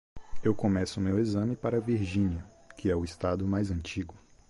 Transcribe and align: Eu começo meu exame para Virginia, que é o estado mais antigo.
Eu 0.41 0.55
começo 0.55 0.99
meu 0.99 1.19
exame 1.19 1.55
para 1.55 1.79
Virginia, 1.79 2.43
que 2.75 2.89
é 2.89 2.95
o 2.95 3.03
estado 3.03 3.45
mais 3.47 3.69
antigo. 3.69 4.15